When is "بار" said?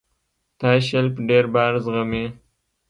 1.53-1.73